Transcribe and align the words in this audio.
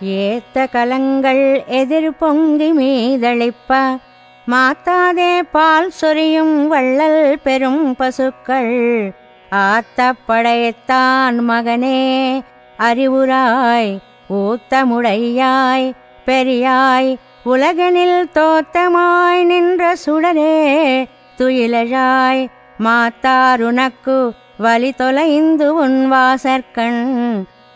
ஏத்த 0.00 0.66
கலங்கள் 0.70 1.64
எதிர் 1.66 2.12
பொங்கி 2.16 2.72
மீதளிப்ப 2.72 3.78
மாத்தாதே 4.46 5.42
பால் 5.52 5.90
சொரியும் 5.90 6.66
வள்ளல் 6.66 7.38
பெரும் 7.42 7.96
பசுக்கள். 7.96 8.76
ஆத்த 9.50 10.12
படைத்தான் 10.26 11.38
மகனே 11.50 11.98
அறிவுராய் 12.78 13.90
ஊத்தமுடையாய் 14.30 15.88
பெரியாய் 16.26 17.10
உலகனில் 17.44 18.30
தோத்தமாய் 18.34 19.42
நின்ற 19.44 19.92
சுடரே 20.06 21.08
துயிலழாய் 21.38 22.46
மாத்தாருனக்கு 22.84 24.30
வலி 24.58 24.92
தொலைந்து 24.92 25.74
உன் 25.74 26.12
வாசற்கண். 26.12 27.02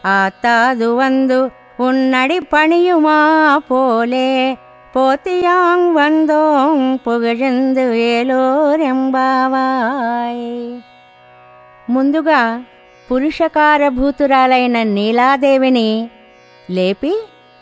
ஆத்தாது 0.04 0.94
வந்து 0.94 1.40
உன்னடி 1.81 2.39
பணியுமா 2.51 3.17
போலே 3.67 4.55
போத்தியாங் 4.93 5.93
வந்தோம் 5.93 6.97
புகழ்ந்து 7.03 7.83
ఏలోరెంబావాయ్ 8.09 9.05
ముందుగా 11.87 12.65
పురుషకారభూతురాలైన 13.09 14.77
నీలాదేవిని 14.89 16.09
లేపి 16.69 17.13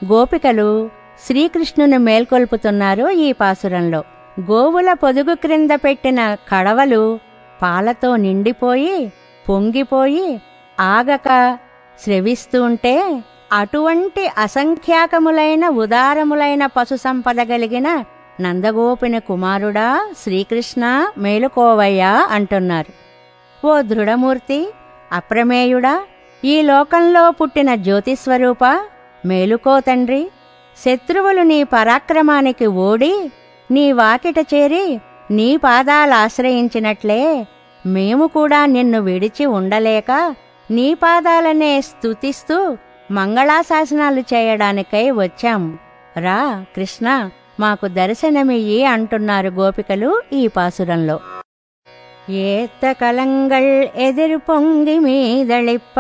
గోపికలు 0.02 0.90
శ్రీకృష్ణుని 1.26 1.98
మేల్కొల్పుతున్నారు 1.98 3.08
ఈ 3.18 3.34
పాసురంలో 3.34 4.04
గోవుల 4.50 4.94
పొదుగు 4.94 5.36
క్రింద 5.36 5.72
పెట్టిన 5.84 6.38
కడవలు 6.50 7.20
పాలతో 7.62 8.16
నిండిపోయి 8.16 9.12
పొంగిపోయి 9.46 10.42
ఆగక 10.78 11.30
స్రవిస్తుంటే 12.00 12.98
అటువంటి 13.53 14.31
అసంఖ్యాకములైన 14.39 15.69
ఉదారములైన 15.69 16.67
పశు 16.67 16.97
సంపద 16.97 17.41
కలిగిన 17.43 17.89
నందగోపిని 18.41 19.21
కుమారుడా 19.21 19.87
శ్రీకృష్ణ 20.23 20.85
మేలుకోవయ్యా 21.19 22.27
అంటున్నారు. 22.31 22.93
ఓ 23.65 23.81
దృఢమూర్తి 23.81 24.61
అప్రమేయుడా 25.13 25.95
ఈ 26.45 26.63
లోకంలో 26.63 27.31
పుట్టిన 27.31 27.75
జ్యోతిస్వరూప 27.75 28.65
మేలుకో 29.25 29.81
తండ్రి 29.81 30.23
శత్రువులు 30.85 31.43
నీ 31.43 31.63
పరాక్రమానికి 31.65 32.67
ఓడి 32.67 33.15
నీ 33.71 33.93
వాకిట 33.93 34.39
చేరి 34.55 34.85
నీ 35.31 35.57
పాదాలాశ్రయించినట్లే 35.57 37.47
మేము 37.87 38.27
కూడా 38.27 38.67
నిన్ను 38.67 39.01
విడిచి 39.01 39.47
ఉండలేక 39.47 40.11
నీ 40.71 40.95
పాదాలనే 40.95 41.83
స్తుతిస్తూ 41.83 42.59
మంగళాశాసనాలు 43.10 44.22
చేయడానికై 44.34 45.06
వచ్చాం 45.16 45.64
రా 46.16 46.40
కృష్ణ 46.76 47.08
మాకు 47.60 47.86
దర్శనమియ్యి 47.94 48.80
అంటున్నారు 48.86 49.50
గోపికలు 49.58 50.12
ఈ 50.32 50.42
పాసురంలో 50.48 51.18
ஏத்த 52.46 52.94
கலங்கள் 52.94 53.72
எதிர் 53.98 54.40
பொங்கி 54.46 54.96
மீதளிப்ப 55.00 55.98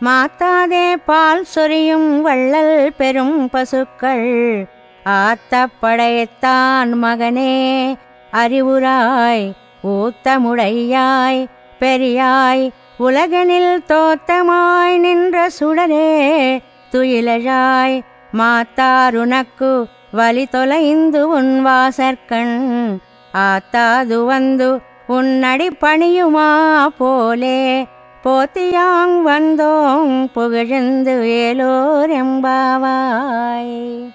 மாத்தாதே 0.00 0.86
பால் 1.06 1.44
சொரியும் 1.44 2.08
வள்ளல் 2.22 2.76
பெரும் 2.90 3.36
பசுக்கள் 3.48 4.28
ஆத்த 5.16 5.62
படைத்தான் 5.80 6.92
மகனே 6.94 7.52
அறிவுராய் 8.32 9.44
ஊத்தமுடையாய் 9.92 11.40
பெரியாய் 11.80 12.64
உலகனில் 12.99 13.83
தோத்தமாய் 13.87 14.97
நின்ற 14.97 15.49
சுடரே 15.59 16.61
துயிலழாய் 16.91 18.01
மாத்தாருனக்கு 18.37 19.83
வலி 20.11 20.45
தொலைந்து 20.45 21.27
உன் 21.27 21.65
வாசற்கண். 21.65 22.99
ஆத்தாது 23.33 24.25
வந்து 24.25 24.79
உன்னடி 25.07 25.67
பணியுமா 25.67 26.87
போலே 26.97 27.87
போத்தியாங் 28.23 29.17
வந்தோம் 29.25 30.33
புகழ்ந்து 30.33 31.29
ஏலோர் 31.29 32.09
எம்பாவாய். 32.09 34.09